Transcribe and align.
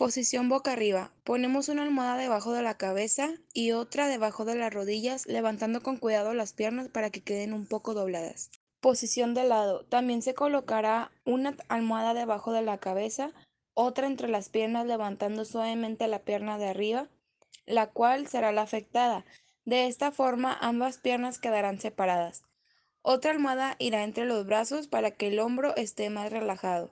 Posición 0.00 0.48
boca 0.48 0.72
arriba. 0.72 1.12
Ponemos 1.24 1.68
una 1.68 1.82
almohada 1.82 2.16
debajo 2.16 2.54
de 2.54 2.62
la 2.62 2.78
cabeza 2.78 3.34
y 3.52 3.72
otra 3.72 4.08
debajo 4.08 4.46
de 4.46 4.54
las 4.54 4.72
rodillas, 4.72 5.26
levantando 5.26 5.82
con 5.82 5.98
cuidado 5.98 6.32
las 6.32 6.54
piernas 6.54 6.88
para 6.88 7.10
que 7.10 7.22
queden 7.22 7.52
un 7.52 7.66
poco 7.66 7.92
dobladas. 7.92 8.50
Posición 8.80 9.34
de 9.34 9.44
lado. 9.44 9.84
También 9.84 10.22
se 10.22 10.32
colocará 10.32 11.12
una 11.26 11.54
almohada 11.68 12.14
debajo 12.14 12.50
de 12.54 12.62
la 12.62 12.78
cabeza, 12.78 13.32
otra 13.74 14.06
entre 14.06 14.28
las 14.28 14.48
piernas 14.48 14.86
levantando 14.86 15.44
suavemente 15.44 16.08
la 16.08 16.20
pierna 16.20 16.56
de 16.56 16.68
arriba, 16.68 17.08
la 17.66 17.88
cual 17.88 18.26
será 18.26 18.52
la 18.52 18.62
afectada. 18.62 19.26
De 19.66 19.86
esta 19.86 20.12
forma 20.12 20.56
ambas 20.62 20.96
piernas 20.96 21.38
quedarán 21.38 21.78
separadas. 21.78 22.44
Otra 23.02 23.32
almohada 23.32 23.76
irá 23.78 24.02
entre 24.02 24.24
los 24.24 24.46
brazos 24.46 24.88
para 24.88 25.10
que 25.10 25.26
el 25.26 25.38
hombro 25.40 25.76
esté 25.76 26.08
más 26.08 26.32
relajado. 26.32 26.90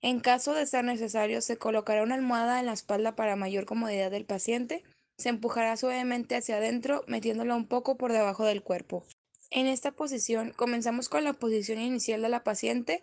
En 0.00 0.20
caso 0.20 0.54
de 0.54 0.66
ser 0.66 0.84
necesario, 0.84 1.40
se 1.40 1.56
colocará 1.56 2.02
una 2.02 2.14
almohada 2.14 2.60
en 2.60 2.66
la 2.66 2.72
espalda 2.72 3.16
para 3.16 3.34
mayor 3.34 3.64
comodidad 3.64 4.10
del 4.10 4.24
paciente. 4.24 4.84
Se 5.16 5.28
empujará 5.28 5.76
suavemente 5.76 6.36
hacia 6.36 6.58
adentro, 6.58 7.04
metiéndola 7.08 7.56
un 7.56 7.66
poco 7.66 7.96
por 7.96 8.12
debajo 8.12 8.44
del 8.44 8.62
cuerpo. 8.62 9.04
En 9.50 9.66
esta 9.66 9.92
posición, 9.92 10.52
comenzamos 10.54 11.08
con 11.08 11.24
la 11.24 11.32
posición 11.32 11.80
inicial 11.80 12.22
de 12.22 12.28
la 12.28 12.44
paciente. 12.44 13.02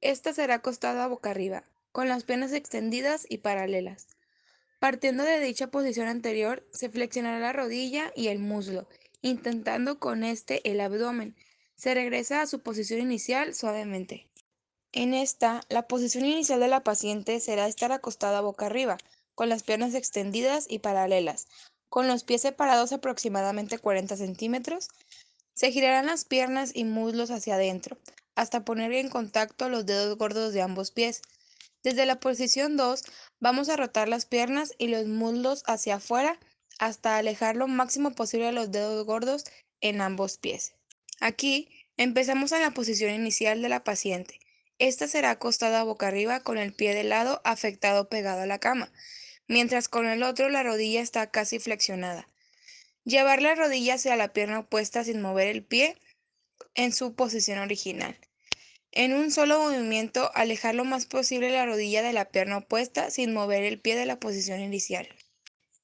Esta 0.00 0.32
será 0.32 0.54
acostada 0.54 1.08
boca 1.08 1.30
arriba, 1.30 1.64
con 1.90 2.08
las 2.08 2.22
piernas 2.22 2.52
extendidas 2.52 3.26
y 3.28 3.38
paralelas. 3.38 4.06
Partiendo 4.78 5.24
de 5.24 5.40
dicha 5.40 5.72
posición 5.72 6.06
anterior, 6.06 6.64
se 6.72 6.88
flexionará 6.88 7.40
la 7.40 7.52
rodilla 7.52 8.12
y 8.14 8.28
el 8.28 8.38
muslo, 8.38 8.88
intentando 9.22 9.98
con 9.98 10.22
este 10.22 10.60
el 10.70 10.80
abdomen. 10.80 11.34
Se 11.74 11.94
regresa 11.94 12.42
a 12.42 12.46
su 12.46 12.60
posición 12.60 13.00
inicial 13.00 13.54
suavemente. 13.54 14.28
En 14.98 15.14
esta, 15.14 15.60
la 15.68 15.86
posición 15.86 16.24
inicial 16.24 16.58
de 16.58 16.66
la 16.66 16.82
paciente 16.82 17.38
será 17.38 17.68
estar 17.68 17.92
acostada 17.92 18.40
boca 18.40 18.66
arriba, 18.66 18.98
con 19.36 19.48
las 19.48 19.62
piernas 19.62 19.94
extendidas 19.94 20.66
y 20.68 20.80
paralelas, 20.80 21.46
con 21.88 22.08
los 22.08 22.24
pies 22.24 22.42
separados 22.42 22.90
aproximadamente 22.90 23.78
40 23.78 24.16
centímetros. 24.16 24.88
Se 25.54 25.70
girarán 25.70 26.06
las 26.06 26.24
piernas 26.24 26.72
y 26.74 26.82
muslos 26.82 27.30
hacia 27.30 27.54
adentro, 27.54 27.96
hasta 28.34 28.64
poner 28.64 28.92
en 28.92 29.08
contacto 29.08 29.68
los 29.68 29.86
dedos 29.86 30.18
gordos 30.18 30.52
de 30.52 30.62
ambos 30.62 30.90
pies. 30.90 31.22
Desde 31.84 32.04
la 32.04 32.18
posición 32.18 32.76
2, 32.76 33.04
vamos 33.38 33.68
a 33.68 33.76
rotar 33.76 34.08
las 34.08 34.26
piernas 34.26 34.74
y 34.78 34.88
los 34.88 35.06
muslos 35.06 35.62
hacia 35.68 35.94
afuera 35.94 36.40
hasta 36.80 37.18
alejar 37.18 37.54
lo 37.54 37.68
máximo 37.68 38.16
posible 38.16 38.50
los 38.50 38.72
dedos 38.72 39.06
gordos 39.06 39.44
en 39.80 40.00
ambos 40.00 40.38
pies. 40.38 40.72
Aquí 41.20 41.68
empezamos 41.96 42.50
en 42.50 42.62
la 42.62 42.72
posición 42.72 43.14
inicial 43.14 43.62
de 43.62 43.68
la 43.68 43.84
paciente. 43.84 44.40
Esta 44.78 45.08
será 45.08 45.30
acostada 45.30 45.82
boca 45.82 46.06
arriba 46.06 46.40
con 46.40 46.56
el 46.56 46.72
pie 46.72 46.94
del 46.94 47.08
lado 47.08 47.40
afectado 47.44 48.08
pegado 48.08 48.42
a 48.42 48.46
la 48.46 48.60
cama, 48.60 48.92
mientras 49.48 49.88
con 49.88 50.06
el 50.06 50.22
otro 50.22 50.48
la 50.48 50.62
rodilla 50.62 51.00
está 51.00 51.30
casi 51.30 51.58
flexionada. 51.58 52.28
Llevar 53.04 53.42
la 53.42 53.54
rodilla 53.54 53.94
hacia 53.94 54.14
la 54.14 54.32
pierna 54.32 54.60
opuesta 54.60 55.02
sin 55.02 55.20
mover 55.20 55.48
el 55.48 55.64
pie 55.64 55.96
en 56.74 56.92
su 56.92 57.14
posición 57.14 57.58
original. 57.58 58.16
En 58.92 59.14
un 59.14 59.30
solo 59.30 59.58
movimiento, 59.58 60.30
alejar 60.34 60.74
lo 60.74 60.84
más 60.84 61.06
posible 61.06 61.50
la 61.50 61.66
rodilla 61.66 62.02
de 62.02 62.12
la 62.12 62.30
pierna 62.30 62.58
opuesta 62.58 63.10
sin 63.10 63.34
mover 63.34 63.64
el 63.64 63.80
pie 63.80 63.96
de 63.96 64.06
la 64.06 64.20
posición 64.20 64.60
inicial. 64.60 65.08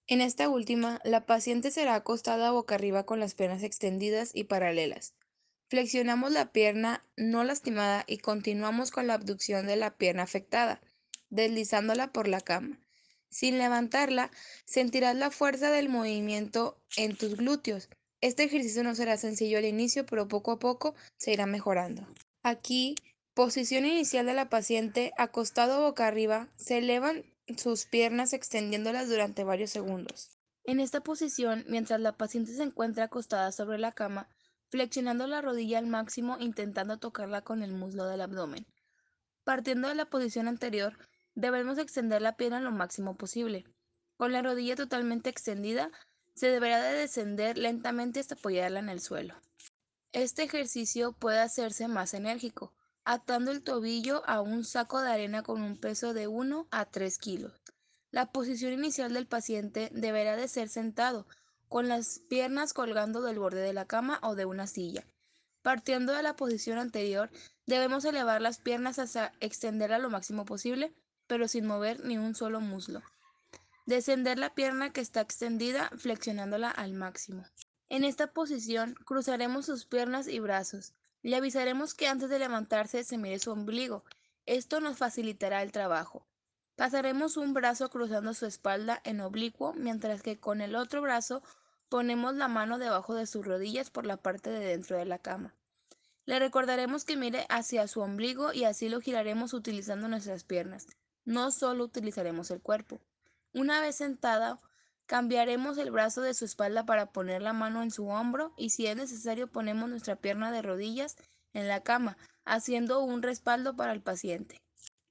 En 0.07 0.21
esta 0.21 0.49
última, 0.49 1.01
la 1.03 1.27
paciente 1.27 1.71
será 1.71 1.95
acostada 1.97 2.51
boca 2.51 2.75
arriba 2.75 3.07
con 3.07 3.21
las 3.21 3.35
piernas 3.35 3.63
extendidas 3.63 4.31
y 4.35 4.45
paralelas. 4.45 5.15
Flexionamos 5.75 6.31
la 6.31 6.53
pierna 6.53 7.05
no 7.17 7.43
lastimada 7.43 8.05
y 8.07 8.19
continuamos 8.19 8.93
con 8.93 9.09
la 9.09 9.15
abducción 9.15 9.67
de 9.67 9.75
la 9.75 9.97
pierna 9.97 10.23
afectada, 10.23 10.81
deslizándola 11.31 12.13
por 12.13 12.29
la 12.29 12.41
cama. 12.41 12.79
Sin 13.29 13.59
levantarla, 13.59 14.31
sentirás 14.67 15.17
la 15.17 15.33
fuerza 15.33 15.73
del 15.73 15.89
movimiento 15.89 16.81
en 16.97 17.17
tus 17.17 17.35
glúteos. 17.35 17.89
Este 18.21 18.45
ejercicio 18.45 18.85
no 18.85 18.95
será 18.95 19.17
sencillo 19.17 19.59
al 19.59 19.65
inicio, 19.65 20.07
pero 20.07 20.29
poco 20.29 20.53
a 20.53 20.61
poco 20.61 20.95
se 21.17 21.33
irá 21.33 21.45
mejorando. 21.45 22.07
Aquí, 22.45 22.95
posición 23.35 23.85
inicial 23.85 24.27
de 24.27 24.35
la 24.35 24.49
paciente, 24.49 25.13
acostado 25.17 25.83
boca 25.83 26.07
arriba, 26.07 26.47
se 26.55 26.79
elevan 26.79 27.25
sus 27.57 27.87
piernas 27.87 28.33
extendiéndolas 28.33 29.09
durante 29.09 29.43
varios 29.43 29.71
segundos. 29.71 30.39
En 30.63 30.79
esta 30.79 31.01
posición, 31.01 31.65
mientras 31.67 31.99
la 31.99 32.17
paciente 32.17 32.53
se 32.53 32.63
encuentra 32.63 33.07
acostada 33.07 33.51
sobre 33.51 33.79
la 33.79 33.91
cama, 33.91 34.29
flexionando 34.75 35.29
la 35.29 35.41
rodilla 35.41 35.79
al 35.79 35.87
máximo 35.87 36.37
intentando 36.41 36.99
tocarla 36.99 37.43
con 37.43 37.63
el 37.63 37.71
muslo 37.71 38.07
del 38.07 38.21
abdomen. 38.21 38.67
Partiendo 39.45 39.87
de 39.87 39.95
la 39.95 40.07
posición 40.07 40.49
anterior, 40.49 40.99
debemos 41.37 41.79
extender 41.79 42.21
la 42.21 42.37
pierna 42.37 42.59
lo 42.59 42.73
máximo 42.73 43.17
posible. 43.17 43.67
Con 44.17 44.33
la 44.33 44.43
rodilla 44.43 44.75
totalmente 44.75 45.31
extendida, 45.31 45.93
se 46.35 46.49
deberá 46.49 46.83
de 46.83 46.99
descender 46.99 47.57
lentamente 47.57 48.19
hasta 48.19 48.35
apoyarla 48.35 48.81
en 48.81 48.89
el 48.89 48.99
suelo. 48.99 49.37
Este 50.11 50.43
ejercicio 50.43 51.13
puede 51.13 51.39
hacerse 51.39 51.87
más 51.87 52.13
enérgico, 52.13 52.73
atando 53.05 53.53
el 53.53 53.63
tobillo 53.63 54.25
a 54.27 54.41
un 54.41 54.65
saco 54.65 55.01
de 55.01 55.13
arena 55.13 55.45
con 55.45 55.63
un 55.63 55.77
peso 55.77 56.15
de 56.15 56.27
1 56.27 56.67
a 56.73 56.85
3 56.87 57.19
kilos. 57.19 57.63
La 58.11 58.33
posición 58.33 58.73
inicial 58.73 59.15
del 59.15 59.29
paciente 59.29 59.91
deberá 59.93 60.35
de 60.35 60.49
ser 60.49 60.69
sentado, 60.69 61.29
con 61.75 61.89
las 61.89 62.21
piernas 62.21 62.73
colgando 62.73 63.21
del 63.21 63.41
borde 63.41 63.61
de 63.61 63.73
la 63.73 63.85
cama 63.85 64.21
o 64.23 64.37
de 64.37 64.45
una 64.45 64.69
silla. 64.69 65.05
Partiendo 65.61 66.13
de 66.13 66.23
la 66.23 66.37
posición 66.37 66.79
anterior, 66.79 67.33
debemos 67.67 68.05
elevar 68.05 68.41
las 68.41 68.59
piernas 68.59 69.01
hasta 69.01 69.33
extenderla 69.41 69.99
lo 69.99 70.09
máximo 70.09 70.45
posible, 70.45 70.95
pero 71.27 71.49
sin 71.49 71.67
mover 71.67 72.05
ni 72.05 72.17
un 72.17 72.37
solo 72.37 72.61
muslo. 72.61 73.03
Descender 73.87 74.39
la 74.39 74.55
pierna 74.55 74.93
que 74.93 75.01
está 75.01 75.21
extendida, 75.21 75.91
flexionándola 75.97 76.71
al 76.71 76.93
máximo. 76.93 77.45
En 77.89 78.05
esta 78.05 78.29
posición, 78.29 78.95
cruzaremos 79.05 79.67
sus 79.67 79.85
piernas 79.85 80.29
y 80.29 80.39
brazos. 80.39 80.95
Le 81.23 81.35
avisaremos 81.35 81.95
que 81.95 82.07
antes 82.07 82.31
de 82.31 82.39
levantarse 82.39 83.03
se 83.03 83.19
mire 83.19 83.41
su 83.41 83.51
ombligo. 83.51 84.05
Esto 84.47 84.79
nos 84.79 84.97
facilitará 84.97 85.61
el 85.61 85.73
trabajo. 85.73 86.25
Pasaremos 86.77 87.37
un 87.37 87.53
brazo 87.53 87.91
cruzando 87.91 88.33
su 88.33 88.47
espalda 88.47 89.01
en 89.03 89.21
oblicuo, 89.21 89.75
mientras 89.75 90.23
que 90.23 90.39
con 90.39 90.61
el 90.61 90.77
otro 90.77 91.03
brazo 91.03 91.43
ponemos 91.89 92.35
la 92.35 92.49
mano 92.49 92.79
debajo 92.79 93.15
de 93.15 93.27
sus 93.27 93.47
rodillas 93.47 93.91
por 93.91 94.07
la 94.07 94.17
parte 94.17 94.51
de 94.51 94.61
dentro 94.61 94.97
de 94.97 95.05
la 95.05 95.19
cama. 95.19 95.55
Le 96.27 96.39
recordaremos 96.39 97.05
que 97.05 97.17
mire 97.17 97.47
hacia 97.51 97.87
su 97.87 98.01
ombligo 98.01 98.53
y 98.53 98.65
así 98.65 98.89
lo 98.89 99.01
giraremos 99.01 99.53
utilizando 99.53 100.09
nuestras 100.09 100.45
piernas. 100.45 100.87
No 101.25 101.51
solo 101.51 101.85
utilizaremos 101.85 102.51
el 102.51 102.61
cuerpo. 102.61 103.01
Una 103.53 103.81
vez 103.81 103.97
sentada, 103.97 104.61
cambiaremos 105.07 105.77
el 105.79 105.91
brazo 105.91 106.23
de 106.23 106.35
su 106.35 106.45
espalda 106.45 106.87
para 106.87 107.13
poner 107.13 107.43
la 107.43 107.53
mano 107.53 107.83
en 107.83 107.91
su 107.91 108.07
hombro 108.09 108.55
y 108.57 108.71
si 108.71 108.87
es 108.87 108.97
necesario 108.97 109.53
ponemos 109.53 109.91
nuestra 109.91 110.17
pierna 110.17 110.51
de 110.51 110.63
rodillas 110.63 111.17
en 111.53 111.69
la 111.69 111.83
cama, 111.83 112.17
haciendo 112.45 113.01
un 113.01 113.23
respaldo 113.23 113.77
para 113.77 113.93
el 113.93 114.03
paciente. 114.03 114.64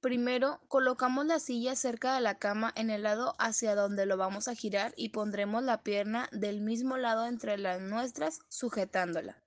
Primero, 0.04 0.60
colocamos 0.68 1.24
la 1.24 1.40
silla 1.40 1.74
cerca 1.74 2.14
de 2.14 2.20
la 2.20 2.34
cama 2.38 2.70
en 2.76 2.90
el 2.90 3.04
lado 3.04 3.34
hacia 3.38 3.74
donde 3.74 4.04
lo 4.04 4.18
vamos 4.18 4.48
a 4.48 4.54
girar 4.54 4.92
y 4.98 5.08
pondremos 5.08 5.62
la 5.62 5.82
pierna 5.82 6.28
del 6.30 6.60
mismo 6.60 6.98
lado 6.98 7.24
entre 7.24 7.56
las 7.56 7.80
nuestras, 7.80 8.40
sujetándola. 8.50 9.42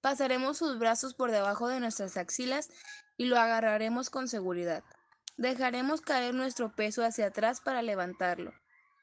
Pasaremos 0.00 0.58
sus 0.58 0.80
brazos 0.80 1.14
por 1.14 1.30
debajo 1.30 1.68
de 1.68 1.78
nuestras 1.78 2.16
axilas 2.16 2.70
y 3.16 3.26
lo 3.26 3.38
agarraremos 3.38 4.10
con 4.10 4.26
seguridad. 4.26 4.82
Dejaremos 5.36 6.00
caer 6.00 6.34
nuestro 6.34 6.74
peso 6.74 7.04
hacia 7.04 7.26
atrás 7.26 7.60
para 7.60 7.80
levantarlo. 7.80 8.52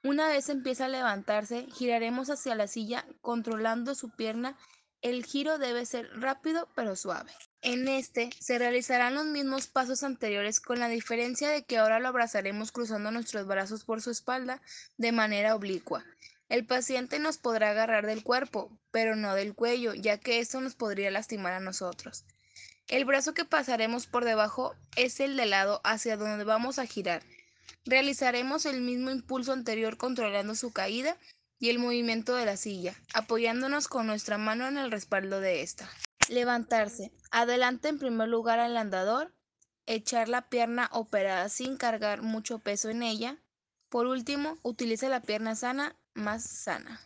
Una 0.04 0.28
vez 0.28 0.50
empieza 0.50 0.88
a 0.88 0.90
levantarse, 0.90 1.68
giraremos 1.72 2.30
hacia 2.30 2.54
la 2.54 2.68
silla 2.68 3.06
controlando 3.22 3.96
su 3.96 4.10
pierna. 4.10 4.58
El 5.02 5.26
giro 5.26 5.58
debe 5.58 5.86
ser 5.88 6.10
rápido 6.20 6.68
pero 6.76 6.96
suave. 6.96 7.32
En 7.64 7.88
este 7.88 8.30
se 8.40 8.60
realizarán 8.60 9.16
los 9.16 9.26
mismos 9.26 9.66
pasos 9.66 10.04
anteriores 10.04 10.60
con 10.60 10.80
la 10.80 10.90
diferencia 10.90 11.50
de 11.50 11.64
que 11.64 11.80
ahora 11.80 12.00
lo 12.00 12.08
abrazaremos 12.08 12.72
cruzando 12.72 13.10
nuestros 13.10 13.48
brazos 13.48 13.84
por 13.84 14.02
su 14.02 14.12
espalda 14.12 14.62
de 14.98 15.12
manera 15.12 15.56
oblicua. 15.56 16.06
El 16.50 16.66
paciente 16.66 17.18
nos 17.18 17.38
podrá 17.38 17.72
agarrar 17.72 18.06
del 18.06 18.24
cuerpo, 18.24 18.78
pero 18.92 19.16
no 19.16 19.34
del 19.34 19.56
cuello, 19.56 19.94
ya 19.96 20.20
que 20.20 20.40
esto 20.40 20.62
nos 20.62 20.76
podría 20.76 21.10
lastimar 21.10 21.54
a 21.54 21.60
nosotros. 21.60 22.26
El 22.88 23.06
brazo 23.06 23.34
que 23.34 23.46
pasaremos 23.46 24.06
por 24.06 24.26
debajo 24.26 24.76
es 24.98 25.20
el 25.20 25.38
de 25.38 25.46
lado 25.46 25.82
hacia 25.84 26.18
donde 26.18 26.44
vamos 26.44 26.78
a 26.78 26.86
girar. 26.86 27.24
Realizaremos 27.86 28.66
el 28.66 28.82
mismo 28.82 29.10
impulso 29.10 29.54
anterior 29.54 29.98
controlando 29.98 30.54
su 30.54 30.72
caída 30.72 31.18
y 31.62 31.70
el 31.70 31.78
movimiento 31.78 32.36
de 32.36 32.46
la 32.46 32.58
silla, 32.58 32.96
apoyándonos 33.14 33.88
con 33.88 34.08
nuestra 34.08 34.40
mano 34.40 34.68
en 34.68 34.80
el 34.80 34.92
respaldo 34.92 35.40
de 35.40 35.62
esta. 35.62 35.88
Levantarse. 36.28 37.12
Adelante 37.30 37.88
en 37.88 38.00
primer 38.00 38.28
lugar 38.28 38.60
al 38.60 38.76
andador. 38.76 39.32
Echar 39.86 40.28
la 40.28 40.50
pierna 40.50 40.90
operada 40.92 41.50
sin 41.50 41.78
cargar 41.78 42.24
mucho 42.24 42.58
peso 42.58 42.90
en 42.90 43.04
ella. 43.04 43.38
Por 43.90 44.08
último, 44.08 44.58
utilice 44.64 45.08
la 45.08 45.22
pierna 45.22 45.56
sana 45.56 45.96
más 46.16 46.44
sana. 46.44 47.00